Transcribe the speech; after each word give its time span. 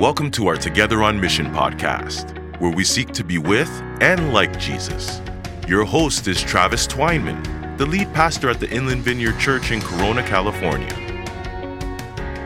Welcome 0.00 0.30
to 0.30 0.46
our 0.46 0.56
Together 0.56 1.02
on 1.02 1.20
Mission 1.20 1.52
podcast, 1.52 2.58
where 2.58 2.72
we 2.72 2.84
seek 2.84 3.08
to 3.08 3.22
be 3.22 3.36
with 3.36 3.68
and 4.00 4.32
like 4.32 4.58
Jesus. 4.58 5.20
Your 5.68 5.84
host 5.84 6.26
is 6.26 6.40
Travis 6.40 6.86
Twineman, 6.86 7.76
the 7.76 7.84
lead 7.84 8.10
pastor 8.14 8.48
at 8.48 8.60
the 8.60 8.70
Inland 8.70 9.02
Vineyard 9.02 9.38
Church 9.38 9.72
in 9.72 9.82
Corona, 9.82 10.22
California. 10.22 10.88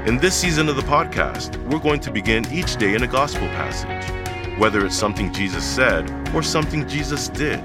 In 0.04 0.16
this 0.16 0.34
season 0.34 0.68
of 0.68 0.74
the 0.74 0.82
podcast, 0.82 1.56
we're 1.70 1.78
going 1.78 2.00
to 2.00 2.10
begin 2.10 2.44
each 2.52 2.74
day 2.74 2.96
in 2.96 3.04
a 3.04 3.06
gospel 3.06 3.46
passage. 3.50 4.58
Whether 4.58 4.84
it's 4.84 4.96
something 4.96 5.32
Jesus 5.32 5.64
said 5.64 6.10
or 6.34 6.42
something 6.42 6.88
Jesus 6.88 7.28
did, 7.28 7.60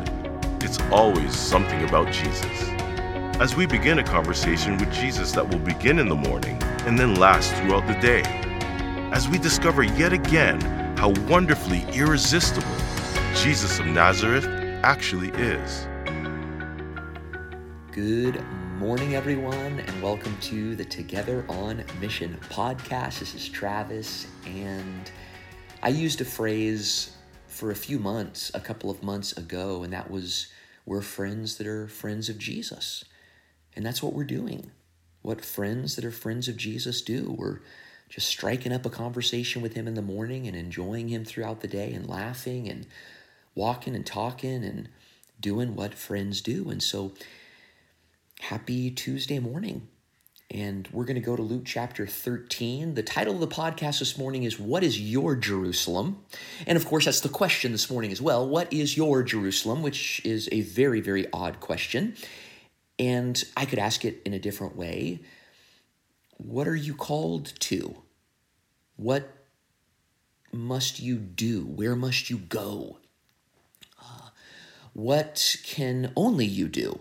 it's 0.62 0.80
always 0.92 1.36
something 1.36 1.84
about 1.90 2.14
Jesus. 2.14 2.70
As 3.42 3.56
we 3.56 3.66
begin 3.66 3.98
a 3.98 4.04
conversation 4.04 4.78
with 4.78 4.94
Jesus 4.94 5.32
that 5.32 5.50
will 5.50 5.58
begin 5.58 5.98
in 5.98 6.10
the 6.10 6.16
morning 6.16 6.62
and 6.86 7.00
then 7.00 7.16
last 7.16 7.52
throughout 7.56 7.88
the 7.88 8.00
day 8.00 8.49
as 9.12 9.28
we 9.28 9.40
discover 9.40 9.82
yet 9.82 10.14
again 10.14 10.62
how 10.96 11.10
wonderfully 11.28 11.84
irresistible 11.94 12.68
Jesus 13.36 13.80
of 13.80 13.88
Nazareth 13.88 14.46
actually 14.84 15.30
is. 15.30 15.88
Good 17.92 18.44
morning, 18.78 19.16
everyone, 19.16 19.80
and 19.80 20.04
welcome 20.04 20.38
to 20.42 20.76
the 20.76 20.86
Together 20.86 21.44
on 21.50 21.84
Mission 22.00 22.40
podcast. 22.50 23.20
This 23.20 23.34
is 23.34 23.50
Travis, 23.50 24.28
and 24.46 25.12
I 25.82 25.90
used 25.90 26.22
a 26.22 26.26
phrase 26.26 27.16
for 27.48 27.72
a 27.72 27.76
few 27.76 27.98
months, 27.98 28.52
a 28.54 28.60
couple 28.60 28.92
of 28.92 29.02
months 29.02 29.36
ago, 29.36 29.82
and 29.84 29.92
that 29.92 30.12
was 30.12 30.50
we're 30.86 31.02
friends 31.02 31.58
that 31.58 31.66
are 31.66 31.88
friends 31.88 32.30
of 32.30 32.38
Jesus. 32.38 33.04
And 33.76 33.84
that's 33.84 34.04
what 34.04 34.14
we're 34.14 34.24
doing. 34.24 34.72
What 35.24 35.44
friends 35.44 35.96
that 35.96 36.06
are 36.06 36.12
friends 36.12 36.48
of 36.48 36.58
Jesus 36.58 37.02
do. 37.02 37.36
We're 37.38 37.60
just 38.10 38.28
striking 38.28 38.74
up 38.74 38.86
a 38.86 38.90
conversation 38.90 39.62
with 39.62 39.74
him 39.74 39.88
in 39.88 39.94
the 39.94 40.02
morning 40.02 40.48
and 40.48 40.56
enjoying 40.56 41.10
him 41.10 41.24
throughout 41.24 41.62
the 41.62 41.68
day 41.68 41.94
and 41.94 42.10
laughing 42.10 42.68
and 42.68 42.88
walking 43.56 43.96
and 43.96 44.06
talking 44.06 44.64
and 44.64 44.90
doing 45.40 45.76
what 45.76 45.94
friends 45.94 46.42
do. 46.42 46.70
And 46.70 46.82
so, 46.82 47.14
happy 48.40 48.90
Tuesday 48.90 49.40
morning. 49.40 49.88
And 50.52 50.90
we're 50.92 51.06
going 51.06 51.16
to 51.16 51.22
go 51.22 51.36
to 51.36 51.44
Luke 51.44 51.62
chapter 51.66 52.08
13. 52.08 52.96
The 52.96 53.04
title 53.04 53.36
of 53.36 53.40
the 53.40 53.48
podcast 53.48 54.00
this 54.00 54.18
morning 54.18 54.42
is 54.42 54.60
What 54.60 54.84
is 54.84 55.00
Your 55.00 55.36
Jerusalem? 55.36 56.24
And 56.66 56.76
of 56.76 56.88
course, 56.88 57.06
that's 57.06 57.20
the 57.20 57.30
question 57.30 57.72
this 57.72 57.92
morning 57.92 58.12
as 58.12 58.20
well. 58.20 58.48
What 58.48 58.74
is 58.74 58.98
your 58.98 59.22
Jerusalem? 59.22 59.84
Which 59.84 60.26
is 60.26 60.50
a 60.52 60.62
very, 60.62 61.02
very 61.02 61.28
odd 61.32 61.60
question. 61.60 62.16
And 62.98 63.44
I 63.56 63.66
could 63.66 63.78
ask 63.78 64.04
it 64.04 64.24
in 64.26 64.34
a 64.34 64.40
different 64.40 64.76
way 64.76 65.20
what 66.38 66.68
are 66.68 66.76
you 66.76 66.96
called 66.96 67.54
to? 67.60 67.98
What 69.00 69.34
must 70.52 71.00
you 71.00 71.16
do? 71.16 71.62
Where 71.62 71.96
must 71.96 72.30
you 72.30 72.38
go? 72.38 72.98
Uh, 73.98 74.32
what 74.92 75.56
can 75.64 76.12
only 76.18 76.46
you 76.46 76.68
do? 76.68 77.00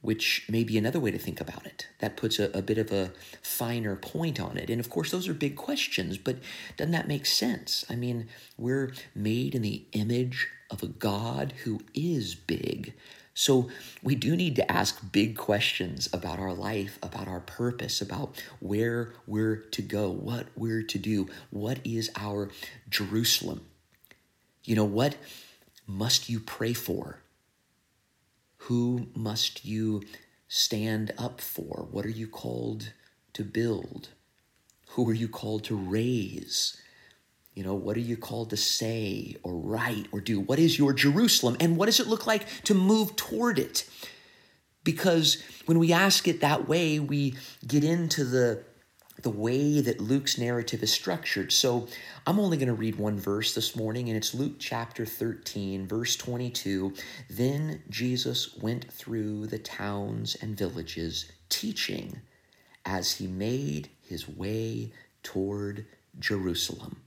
Which 0.00 0.46
may 0.48 0.64
be 0.64 0.76
another 0.76 0.98
way 0.98 1.12
to 1.12 1.18
think 1.18 1.40
about 1.40 1.64
it. 1.64 1.86
That 2.00 2.16
puts 2.16 2.40
a, 2.40 2.50
a 2.58 2.60
bit 2.60 2.76
of 2.76 2.90
a 2.90 3.12
finer 3.40 3.94
point 3.94 4.40
on 4.40 4.56
it. 4.56 4.68
And 4.68 4.80
of 4.80 4.90
course, 4.90 5.12
those 5.12 5.28
are 5.28 5.34
big 5.34 5.54
questions, 5.54 6.18
but 6.18 6.38
doesn't 6.76 6.90
that 6.90 7.06
make 7.06 7.24
sense? 7.24 7.84
I 7.88 7.94
mean, 7.94 8.26
we're 8.56 8.92
made 9.14 9.54
in 9.54 9.62
the 9.62 9.84
image 9.92 10.48
of 10.72 10.82
a 10.82 10.88
God 10.88 11.54
who 11.62 11.82
is 11.94 12.34
big, 12.34 12.94
so 13.38 13.68
we 14.02 14.16
do 14.16 14.34
need 14.34 14.56
to 14.56 14.68
ask 14.68 15.00
big 15.12 15.36
questions 15.36 16.08
about 16.12 16.40
our 16.40 16.52
life, 16.52 16.98
about 17.04 17.28
our 17.28 17.38
purpose, 17.38 18.00
about 18.00 18.42
where 18.58 19.12
we're 19.28 19.54
to 19.54 19.80
go, 19.80 20.10
what 20.10 20.46
we're 20.56 20.82
to 20.82 20.98
do, 20.98 21.28
what 21.50 21.78
is 21.84 22.10
our 22.16 22.50
Jerusalem. 22.88 23.60
You 24.64 24.74
know, 24.74 24.84
what 24.84 25.14
must 25.86 26.28
you 26.28 26.40
pray 26.40 26.72
for? 26.72 27.20
Who 28.62 29.06
must 29.14 29.64
you 29.64 30.02
stand 30.48 31.12
up 31.16 31.40
for? 31.40 31.86
What 31.92 32.04
are 32.06 32.10
you 32.10 32.26
called 32.26 32.92
to 33.34 33.44
build? 33.44 34.08
Who 34.88 35.08
are 35.08 35.14
you 35.14 35.28
called 35.28 35.62
to 35.66 35.76
raise? 35.76 36.76
You 37.58 37.64
know, 37.64 37.74
what 37.74 37.96
are 37.96 38.00
you 38.00 38.16
called 38.16 38.50
to 38.50 38.56
say 38.56 39.34
or 39.42 39.56
write 39.56 40.06
or 40.12 40.20
do? 40.20 40.38
What 40.38 40.60
is 40.60 40.78
your 40.78 40.92
Jerusalem? 40.92 41.56
And 41.58 41.76
what 41.76 41.86
does 41.86 41.98
it 41.98 42.06
look 42.06 42.24
like 42.24 42.46
to 42.62 42.72
move 42.72 43.16
toward 43.16 43.58
it? 43.58 43.84
Because 44.84 45.42
when 45.66 45.80
we 45.80 45.92
ask 45.92 46.28
it 46.28 46.40
that 46.40 46.68
way, 46.68 47.00
we 47.00 47.34
get 47.66 47.82
into 47.82 48.24
the 48.24 48.62
the 49.22 49.30
way 49.30 49.80
that 49.80 50.00
Luke's 50.00 50.38
narrative 50.38 50.84
is 50.84 50.92
structured. 50.92 51.50
So 51.50 51.88
I'm 52.28 52.38
only 52.38 52.58
going 52.58 52.68
to 52.68 52.74
read 52.74 52.94
one 52.94 53.18
verse 53.18 53.52
this 53.56 53.74
morning, 53.74 54.06
and 54.06 54.16
it's 54.16 54.34
Luke 54.34 54.60
chapter 54.60 55.04
13, 55.04 55.88
verse 55.88 56.14
22. 56.14 56.94
Then 57.28 57.82
Jesus 57.90 58.54
went 58.58 58.88
through 58.92 59.48
the 59.48 59.58
towns 59.58 60.36
and 60.36 60.56
villages, 60.56 61.28
teaching 61.48 62.20
as 62.84 63.10
he 63.16 63.26
made 63.26 63.90
his 64.00 64.28
way 64.28 64.92
toward 65.24 65.86
Jerusalem. 66.20 67.02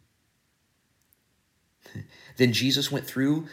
Then 2.37 2.53
Jesus 2.53 2.91
went 2.91 3.05
through 3.05 3.47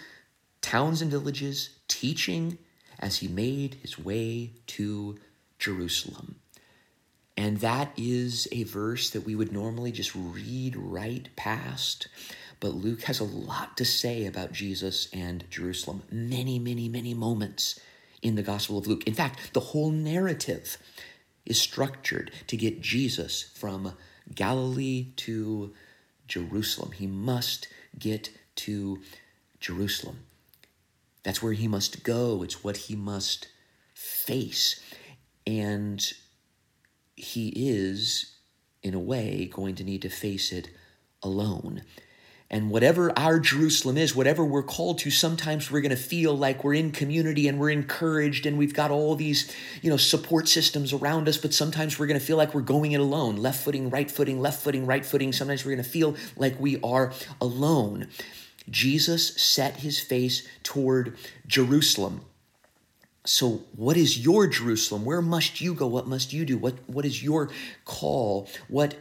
towns 0.61 1.03
and 1.03 1.11
villages, 1.11 1.71
teaching 1.89 2.59
as 2.99 3.19
he 3.19 3.29
made 3.29 3.75
his 3.75 3.99
way 3.99 4.53
to 4.67 5.19
Jerusalem. 5.59 6.37
And 7.37 7.59
that 7.59 7.93
is 7.97 8.49
a 8.51 8.65
verse 8.65 9.11
that 9.11 9.25
we 9.25 9.37
would 9.37 9.53
normally 9.53 9.93
just 9.93 10.13
read 10.15 10.77
right 10.77 11.29
past. 11.37 12.09
But 12.59 12.75
Luke 12.75 13.03
has 13.03 13.21
a 13.21 13.25
lot 13.25 13.77
to 13.77 13.85
say 13.85 14.27
about 14.27 14.53
Jesus 14.53 15.09
and 15.13 15.45
Jerusalem. 15.49 16.03
Many, 16.11 16.59
many, 16.59 16.89
many 16.89 17.15
moments 17.15 17.79
in 18.23 18.35
the 18.35 18.43
Gospel 18.43 18.79
of 18.79 18.89
Luke. 18.89 19.07
In 19.07 19.15
fact, 19.15 19.53
the 19.53 19.61
whole 19.61 19.91
narrative 19.91 20.79
is 21.47 21.61
structured 21.61 22.33
to 22.49 22.57
get 22.57 22.81
Jesus 22.81 23.43
from 23.55 23.95
Galilee 24.35 25.13
to 25.17 25.73
Jerusalem. 26.27 26.93
He 26.93 27.07
must 27.07 27.69
get 27.97 28.31
to 28.59 29.01
Jerusalem. 29.61 30.21
That's 31.23 31.43
where 31.43 31.53
he 31.53 31.69
must 31.69 32.05
go, 32.05 32.43
it's 32.43 32.63
what 32.63 32.77
he 32.77 32.97
must 32.97 33.49
face. 33.95 34.81
And 35.47 36.01
he 37.17 37.49
is, 37.49 38.37
in 38.83 38.95
a 38.95 38.99
way, 38.99 39.51
going 39.53 39.75
to 39.77 39.85
need 39.85 40.03
to 40.03 40.09
face 40.09 40.53
it 40.53 40.71
alone. 41.23 41.83
And 42.51 42.71
whatever 42.71 43.13
our 43.19 43.39
Jerusalem 43.39 43.99
is, 43.99 44.17
whatever 44.17 44.43
we're 44.43 44.63
called 44.63 44.99
to, 45.01 45.11
sometimes 45.11 45.71
we're 45.71 45.83
going 45.83 45.91
to 45.91 45.97
feel 45.97 46.35
like 46.35 46.65
we're 46.65 46.75
in 46.75 46.93
community 46.93 47.47
and 47.47 47.59
we're 47.59 47.69
encouraged 47.69 48.47
and 48.47 48.57
we've 48.57 48.73
got 48.73 48.91
all 48.91 49.15
these, 49.17 49.55
you 49.83 49.91
know, 49.91 49.99
support 49.99 50.49
systems 50.49 50.95
around 50.95 51.29
us, 51.29 51.37
but 51.37 51.53
sometimes 51.53 51.99
we're 51.99 52.07
going 52.07 52.19
to 52.19 52.25
feel 52.25 52.39
like 52.39 52.55
we're 52.55 52.63
going 52.63 52.93
it 52.93 53.01
alone. 53.01 53.37
Left 53.37 53.63
footing, 53.63 53.91
right 53.91 54.11
footing, 54.11 54.41
left 54.41 54.63
footing, 54.63 54.87
right 54.87 55.05
footing. 55.05 55.31
Sometimes 55.31 55.63
we're 55.65 55.75
going 55.75 55.85
to 55.85 55.91
feel 55.91 56.17
like 56.37 56.59
we 56.59 56.81
are 56.81 57.13
alone. 57.39 58.09
Jesus 58.71 59.35
set 59.37 59.79
his 59.79 60.01
face 60.01 60.47
toward 60.63 61.17
Jerusalem. 61.47 62.23
So, 63.25 63.63
what 63.77 63.97
is 63.97 64.19
your 64.19 64.47
Jerusalem? 64.47 65.05
Where 65.05 65.21
must 65.21 65.61
you 65.61 65.75
go? 65.75 65.87
What 65.87 66.07
must 66.07 66.33
you 66.33 66.45
do? 66.45 66.57
What, 66.57 66.75
what 66.87 67.05
is 67.05 67.23
your 67.23 67.51
call? 67.85 68.49
What 68.69 68.95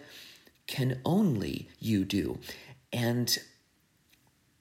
can 0.68 1.00
only 1.06 1.70
you 1.80 2.04
do? 2.04 2.40
And 2.92 3.38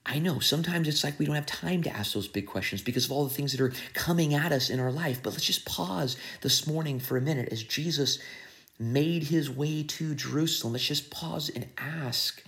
I 0.05 0.21
know 0.21 0.39
sometimes 0.39 0.87
it's 0.87 1.03
like 1.03 1.19
we 1.19 1.27
don't 1.27 1.35
have 1.35 1.47
time 1.47 1.83
to 1.83 1.91
ask 1.91 2.15
those 2.15 2.29
big 2.29 2.47
questions 2.47 2.81
because 2.81 3.07
of 3.07 3.13
all 3.13 3.25
the 3.25 3.35
things 3.35 3.51
that 3.53 3.61
are 3.61 3.73
coming 3.93 4.35
at 4.35 4.53
us 4.53 4.71
in 4.71 4.79
our 4.79 4.93
life. 4.93 5.21
But 5.21 5.33
let's 5.33 5.45
just 5.45 5.65
pause 5.67 6.17
this 6.43 6.65
morning 6.65 7.01
for 7.01 7.17
a 7.17 7.21
minute 7.21 7.49
as 7.51 7.65
Jesus 7.65 8.21
made 8.79 9.25
his 9.25 9.51
way 9.51 9.83
to 9.83 10.15
Jerusalem. 10.15 10.75
Let's 10.75 10.87
just 10.87 11.11
pause 11.11 11.49
and 11.49 11.67
ask 11.77 12.41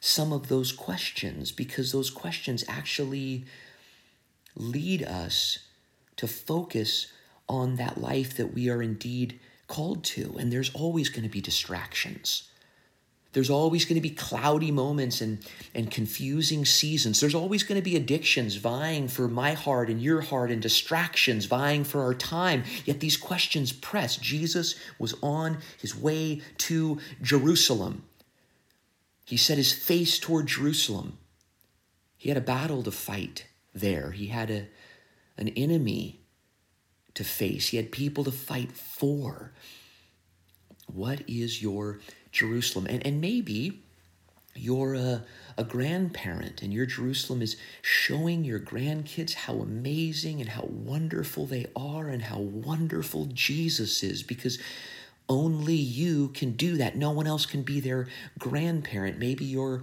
some 0.00 0.32
of 0.32 0.48
those 0.48 0.72
questions 0.72 1.52
because 1.52 1.92
those 1.92 2.10
questions 2.10 2.64
actually 2.68 3.44
lead 4.54 5.02
us 5.02 5.58
to 6.16 6.26
focus 6.26 7.12
on 7.48 7.76
that 7.76 8.00
life 8.00 8.36
that 8.36 8.54
we 8.54 8.70
are 8.70 8.82
indeed 8.82 9.38
called 9.68 10.04
to. 10.04 10.36
And 10.38 10.52
there's 10.52 10.74
always 10.74 11.08
going 11.08 11.24
to 11.24 11.28
be 11.28 11.40
distractions. 11.40 12.48
There's 13.32 13.50
always 13.50 13.84
going 13.84 13.96
to 13.96 14.00
be 14.00 14.14
cloudy 14.14 14.70
moments 14.70 15.20
and, 15.20 15.38
and 15.74 15.90
confusing 15.90 16.64
seasons. 16.64 17.20
There's 17.20 17.34
always 17.34 17.64
going 17.64 17.78
to 17.78 17.84
be 17.84 17.94
addictions 17.94 18.54
vying 18.54 19.08
for 19.08 19.28
my 19.28 19.52
heart 19.52 19.90
and 19.90 20.00
your 20.00 20.22
heart 20.22 20.50
and 20.50 20.62
distractions 20.62 21.44
vying 21.44 21.84
for 21.84 22.02
our 22.02 22.14
time. 22.14 22.64
Yet 22.86 23.00
these 23.00 23.18
questions 23.18 23.72
press. 23.72 24.16
Jesus 24.16 24.76
was 24.98 25.14
on 25.22 25.58
his 25.78 25.94
way 25.94 26.40
to 26.58 26.98
Jerusalem. 27.20 28.04
He 29.26 29.36
set 29.36 29.58
his 29.58 29.74
face 29.74 30.18
toward 30.18 30.46
Jerusalem. 30.46 31.18
He 32.16 32.30
had 32.30 32.38
a 32.38 32.40
battle 32.40 32.82
to 32.84 32.90
fight 32.90 33.46
there. 33.74 34.12
He 34.12 34.28
had 34.28 34.50
a, 34.50 34.68
an 35.36 35.48
enemy 35.48 36.20
to 37.14 37.24
face. 37.24 37.68
He 37.68 37.76
had 37.76 37.92
people 37.92 38.24
to 38.24 38.32
fight 38.32 38.72
for. 38.72 39.52
What 40.86 41.22
is 41.28 41.60
your 41.60 41.98
Jerusalem. 42.36 42.86
And, 42.88 43.04
and 43.06 43.20
maybe 43.20 43.82
you're 44.54 44.94
a, 44.94 45.24
a 45.58 45.64
grandparent 45.64 46.62
and 46.62 46.72
your 46.72 46.86
Jerusalem 46.86 47.42
is 47.42 47.56
showing 47.82 48.44
your 48.44 48.60
grandkids 48.60 49.34
how 49.34 49.54
amazing 49.54 50.40
and 50.40 50.50
how 50.50 50.62
wonderful 50.62 51.46
they 51.46 51.66
are 51.74 52.08
and 52.08 52.22
how 52.22 52.38
wonderful 52.38 53.26
Jesus 53.32 54.02
is 54.02 54.22
because 54.22 54.58
only 55.28 55.74
you 55.74 56.28
can 56.28 56.52
do 56.52 56.76
that. 56.76 56.96
No 56.96 57.10
one 57.10 57.26
else 57.26 57.46
can 57.46 57.62
be 57.62 57.80
their 57.80 58.08
grandparent. 58.38 59.18
Maybe 59.18 59.44
you're 59.44 59.82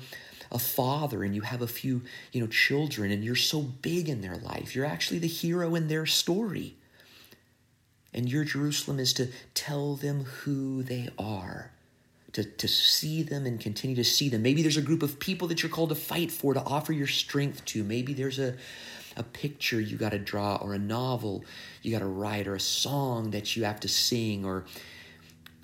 a 0.52 0.60
father 0.60 1.24
and 1.24 1.36
you 1.36 1.42
have 1.42 1.62
a 1.62 1.68
few, 1.68 2.02
you 2.32 2.42
know, 2.42 2.48
children 2.48 3.12
and 3.12 3.24
you're 3.24 3.36
so 3.36 3.62
big 3.62 4.08
in 4.08 4.22
their 4.22 4.38
life. 4.38 4.76
You're 4.76 4.86
actually 4.86 5.20
the 5.20 5.28
hero 5.28 5.76
in 5.76 5.88
their 5.88 6.06
story. 6.06 6.76
And 8.14 8.30
your 8.30 8.44
Jerusalem 8.44 9.00
is 9.00 9.12
to 9.14 9.30
tell 9.54 9.96
them 9.96 10.24
who 10.24 10.84
they 10.84 11.10
are 11.18 11.72
to, 12.34 12.44
to 12.44 12.68
see 12.68 13.24
them 13.24 13.46
and 13.46 13.60
continue 13.60 13.96
to 13.96 14.04
see 14.04 14.28
them. 14.28 14.42
Maybe 14.42 14.62
there's 14.62 14.78
a 14.78 14.82
group 14.82 15.04
of 15.04 15.20
people 15.20 15.48
that 15.48 15.62
you're 15.62 15.72
called 15.72 15.90
to 15.90 15.96
fight 15.96 16.32
for, 16.32 16.54
to 16.54 16.62
offer 16.64 16.92
your 16.92 17.08
strength 17.08 17.64
to. 17.66 17.84
Maybe 17.84 18.14
there's 18.14 18.40
a, 18.40 18.56
a 19.16 19.24
picture 19.24 19.80
you 19.80 19.98
got 19.98 20.12
to 20.12 20.20
draw, 20.20 20.56
or 20.56 20.74
a 20.74 20.80
novel 20.80 21.46
you 21.84 21.92
got 21.92 22.00
to 22.00 22.08
write, 22.08 22.48
or 22.48 22.56
a 22.56 22.60
song 22.60 23.32
that 23.32 23.56
you 23.56 23.64
have 23.64 23.80
to 23.82 23.88
sing, 23.88 24.46
or 24.46 24.66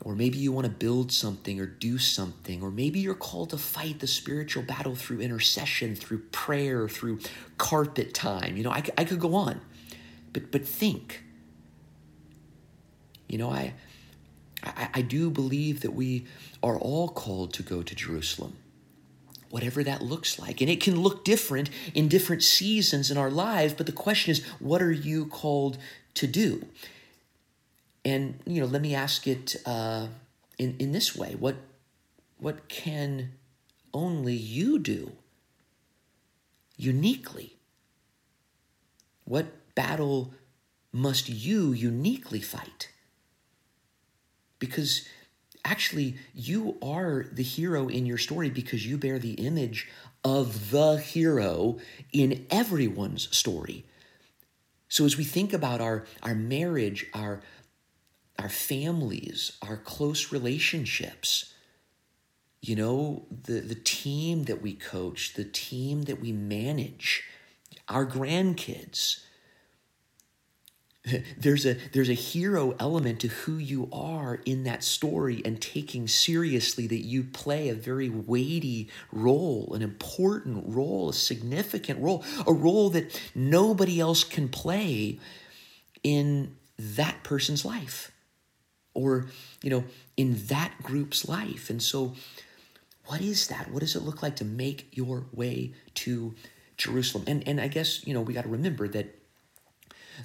or 0.02 0.16
maybe 0.16 0.38
you 0.38 0.52
want 0.52 0.66
to 0.66 0.72
build 0.72 1.12
something 1.12 1.60
or 1.60 1.66
do 1.66 1.98
something, 1.98 2.62
or 2.62 2.72
maybe 2.72 3.00
you're 3.00 3.16
called 3.16 3.50
to 3.52 3.58
fight 3.58 4.00
the 4.00 4.08
spiritual 4.08 4.64
battle 4.64 4.96
through 4.96 5.20
intercession, 5.20 5.96
through 5.96 6.20
prayer, 6.32 6.88
through 6.88 7.20
carpet 7.58 8.14
time. 8.14 8.56
You 8.56 8.64
know, 8.64 8.72
I, 8.72 8.84
I 8.98 9.04
could 9.04 9.20
go 9.20 9.36
on, 9.36 9.62
but 10.34 10.52
but 10.52 10.66
think. 10.66 11.24
You 13.28 13.38
know, 13.38 13.50
I 13.50 13.74
I, 14.64 14.90
I 14.96 15.02
do 15.02 15.30
believe 15.30 15.82
that 15.82 15.92
we 15.92 16.26
are 16.64 16.78
all 16.78 17.10
called 17.10 17.54
to 17.54 17.64
go 17.64 17.84
to 17.84 17.96
Jerusalem 17.96 18.56
whatever 19.50 19.84
that 19.84 20.02
looks 20.02 20.40
like. 20.40 20.62
And 20.62 20.70
it 20.70 20.82
can 20.82 21.00
look 21.00 21.26
different 21.26 21.70
in 21.94 22.08
different 22.08 22.44
seasons 22.44 23.10
in 23.10 23.18
our 23.18 23.32
lives, 23.32 23.74
but 23.74 23.86
the 23.86 23.92
question 23.92 24.32
is, 24.32 24.46
what 24.60 24.82
are 24.82 24.92
you 24.92 25.26
called 25.26 25.78
to 26.16 26.28
do? 26.28 26.68
And, 28.06 28.40
you 28.46 28.62
know, 28.62 28.68
let 28.68 28.82
me 28.82 28.96
ask 28.96 29.28
it 29.28 29.56
uh, 29.66 30.08
in, 30.58 30.76
in 30.80 30.92
this 30.92 31.16
way 31.16 31.36
what, 31.36 31.56
what 32.38 32.70
can 32.70 33.32
only 33.94 34.36
you 34.36 34.80
do 34.80 35.12
uniquely? 36.78 37.58
What 39.26 39.76
battle 39.76 40.34
must 40.92 41.30
you 41.30 41.72
uniquely 41.72 42.42
fight? 42.42 42.90
because 44.60 45.08
actually 45.66 46.16
you 46.34 46.78
are 46.82 47.26
the 47.32 47.44
hero 47.44 47.88
in 47.88 48.06
your 48.06 48.18
story 48.18 48.50
because 48.50 48.86
you 48.86 48.98
bear 48.98 49.18
the 49.18 49.34
image 49.34 49.90
of 50.24 50.72
the 50.72 50.98
hero 50.98 51.78
in 52.12 52.46
everyone's 52.52 53.36
story. 53.36 53.86
So 54.90 55.06
as 55.06 55.18
we 55.18 55.24
think 55.24 55.54
about 55.54 55.82
our, 55.82 56.06
our 56.24 56.36
marriage, 56.36 57.06
our, 57.14 57.42
our 58.40 58.50
families, 58.50 59.58
our 59.62 59.78
close 59.78 60.32
relationships, 60.32 61.54
you 62.62 62.76
know, 62.76 63.26
the, 63.44 63.60
the 63.60 63.76
team 63.76 64.46
that 64.46 64.62
we 64.62 64.74
coach, 64.74 65.34
the 65.34 65.44
team 65.44 66.04
that 66.04 66.22
we 66.22 66.32
manage, 66.32 67.24
our 67.90 68.06
grandkids, 68.06 69.24
there's 71.38 71.66
a 71.66 71.76
there's 71.94 72.10
a 72.10 72.14
hero 72.14 72.76
element 72.80 73.20
to 73.22 73.28
who 73.28 73.58
you 73.58 73.90
are 73.92 74.42
in 74.46 74.64
that 74.64 74.84
story 74.84 75.42
and 75.46 75.62
taking 75.62 76.08
seriously 76.08 76.88
that 76.88 77.06
you 77.06 77.24
play 77.24 77.70
a 77.70 77.74
very 77.74 78.10
weighty 78.10 78.90
role 79.12 79.74
an 79.74 79.82
important 79.82 80.66
role 80.68 81.10
a 81.10 81.14
significant 81.14 82.02
role 82.02 82.24
a 82.46 82.52
role 82.52 82.90
that 82.90 83.20
nobody 83.34 84.00
else 84.00 84.26
can 84.26 84.50
play 84.50 85.18
in 86.04 86.54
that 86.78 87.24
person's 87.24 87.64
life 87.64 88.12
or 88.94 89.28
you 89.62 89.70
know 89.70 89.84
in 90.18 90.46
that 90.48 90.74
group's 90.82 91.28
life. 91.28 91.70
And 91.70 91.82
so 91.82 92.16
what 93.06 93.22
is 93.22 93.48
that? 93.48 93.72
What 93.72 93.80
does 93.80 93.96
it 93.96 94.04
look 94.04 94.22
like 94.22 94.36
to 94.38 94.46
make 94.46 94.90
your 94.92 95.26
way 95.32 95.74
to 95.96 96.36
Jerusalem? 96.78 97.24
And 97.28 97.48
and 97.48 97.60
I 97.60 97.68
guess 97.68 98.06
you 98.06 98.14
know 98.14 98.22
we 98.22 98.34
got 98.34 98.44
to 98.44 98.50
remember 98.50 98.88
that 98.90 99.16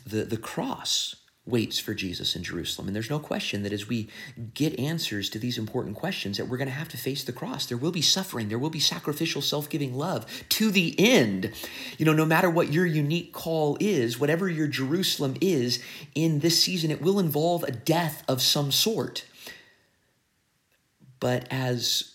the, 0.06 0.24
the 0.24 0.36
cross 0.36 1.16
waits 1.46 1.78
for 1.78 1.92
Jesus 1.92 2.34
in 2.34 2.42
Jerusalem. 2.42 2.88
And 2.88 2.96
there's 2.96 3.10
no 3.10 3.18
question 3.18 3.64
that 3.64 3.72
as 3.72 3.86
we 3.86 4.08
get 4.54 4.78
answers 4.78 5.28
to 5.28 5.38
these 5.38 5.58
important 5.58 5.94
questions 5.94 6.38
that 6.38 6.46
we're 6.46 6.56
going 6.56 6.68
to 6.68 6.74
have 6.74 6.88
to 6.88 6.96
face 6.96 7.22
the 7.22 7.32
cross. 7.32 7.66
There 7.66 7.76
will 7.76 7.92
be 7.92 8.00
suffering, 8.00 8.48
there 8.48 8.58
will 8.58 8.70
be 8.70 8.80
sacrificial 8.80 9.42
self-giving 9.42 9.94
love 9.94 10.24
to 10.50 10.70
the 10.70 10.94
end. 10.98 11.52
You 11.98 12.06
know, 12.06 12.14
no 12.14 12.24
matter 12.24 12.48
what 12.48 12.72
your 12.72 12.86
unique 12.86 13.34
call 13.34 13.76
is, 13.78 14.18
whatever 14.18 14.48
your 14.48 14.68
Jerusalem 14.68 15.36
is 15.42 15.82
in 16.14 16.40
this 16.40 16.62
season, 16.62 16.90
it 16.90 17.02
will 17.02 17.18
involve 17.18 17.62
a 17.64 17.72
death 17.72 18.24
of 18.26 18.40
some 18.40 18.72
sort. 18.72 19.26
But 21.20 21.46
as 21.50 22.14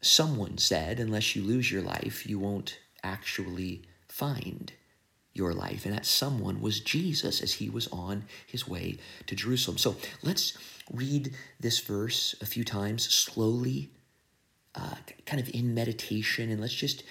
someone 0.00 0.58
said, 0.58 1.00
unless 1.00 1.34
you 1.34 1.42
lose 1.42 1.72
your 1.72 1.82
life, 1.82 2.24
you 2.24 2.38
won't 2.38 2.78
actually 3.02 3.82
find 4.06 4.72
your 5.34 5.52
life. 5.52 5.84
And 5.84 5.94
that 5.94 6.06
someone 6.06 6.60
was 6.60 6.80
Jesus 6.80 7.42
as 7.42 7.54
he 7.54 7.68
was 7.68 7.88
on 7.88 8.24
his 8.46 8.66
way 8.66 8.98
to 9.26 9.34
Jerusalem. 9.34 9.76
So 9.78 9.96
let's 10.22 10.56
read 10.92 11.34
this 11.60 11.80
verse 11.80 12.34
a 12.40 12.46
few 12.46 12.64
times 12.64 13.12
slowly, 13.12 13.90
uh, 14.74 14.94
kind 15.26 15.42
of 15.42 15.52
in 15.54 15.74
meditation, 15.74 16.50
and 16.50 16.60
let's 16.60 16.74
just 16.74 17.02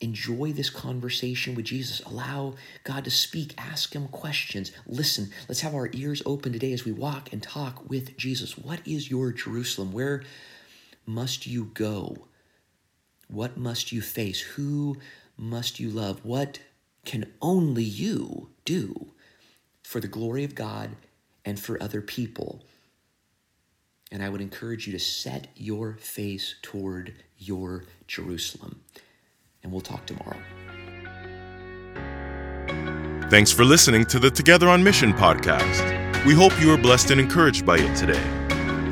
enjoy 0.00 0.52
this 0.52 0.70
conversation 0.70 1.56
with 1.56 1.64
Jesus. 1.64 2.00
Allow 2.02 2.54
God 2.84 3.04
to 3.04 3.10
speak, 3.10 3.54
ask 3.58 3.94
him 3.94 4.06
questions, 4.08 4.70
listen. 4.86 5.30
Let's 5.48 5.62
have 5.62 5.74
our 5.74 5.90
ears 5.92 6.22
open 6.24 6.52
today 6.52 6.72
as 6.72 6.84
we 6.84 6.92
walk 6.92 7.32
and 7.32 7.42
talk 7.42 7.88
with 7.90 8.16
Jesus. 8.16 8.56
What 8.56 8.86
is 8.86 9.10
your 9.10 9.32
Jerusalem? 9.32 9.92
Where 9.92 10.22
must 11.04 11.46
you 11.46 11.70
go? 11.74 12.28
What 13.26 13.56
must 13.56 13.90
you 13.90 14.00
face? 14.00 14.40
Who 14.40 14.98
must 15.36 15.80
you 15.80 15.90
love? 15.90 16.24
What 16.24 16.60
can 17.08 17.24
only 17.40 17.82
you 17.82 18.50
do 18.66 19.14
for 19.82 19.98
the 19.98 20.06
glory 20.06 20.44
of 20.44 20.54
God 20.54 20.90
and 21.42 21.58
for 21.58 21.82
other 21.82 22.02
people. 22.02 22.60
And 24.12 24.22
I 24.22 24.28
would 24.28 24.42
encourage 24.42 24.86
you 24.86 24.92
to 24.92 24.98
set 24.98 25.48
your 25.56 25.94
face 25.94 26.56
toward 26.60 27.14
your 27.38 27.84
Jerusalem. 28.06 28.82
And 29.62 29.72
we'll 29.72 29.80
talk 29.80 30.04
tomorrow. 30.04 30.36
Thanks 33.30 33.52
for 33.52 33.64
listening 33.64 34.04
to 34.04 34.18
the 34.18 34.30
Together 34.30 34.68
on 34.68 34.84
Mission 34.84 35.14
podcast. 35.14 36.26
We 36.26 36.34
hope 36.34 36.60
you 36.60 36.68
were 36.68 36.76
blessed 36.76 37.10
and 37.10 37.18
encouraged 37.18 37.64
by 37.64 37.78
it 37.78 37.96
today. 37.96 38.22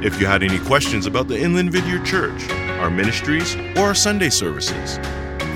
If 0.02 0.18
you 0.18 0.26
had 0.26 0.42
any 0.42 0.58
questions 0.60 1.04
about 1.04 1.28
the 1.28 1.38
Inland 1.38 1.70
Vineyard 1.70 2.06
Church, 2.06 2.48
our 2.80 2.88
ministries, 2.88 3.54
or 3.76 3.80
our 3.80 3.94
Sunday 3.94 4.30
services, 4.30 4.98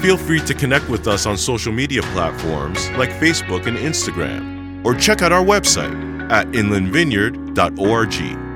Feel 0.00 0.16
free 0.16 0.40
to 0.40 0.54
connect 0.54 0.88
with 0.88 1.06
us 1.06 1.26
on 1.26 1.36
social 1.36 1.72
media 1.72 2.00
platforms 2.14 2.88
like 2.92 3.10
Facebook 3.10 3.66
and 3.66 3.76
Instagram, 3.76 4.82
or 4.82 4.94
check 4.94 5.20
out 5.20 5.30
our 5.30 5.44
website 5.44 5.92
at 6.32 6.46
inlandvineyard.org. 6.48 8.49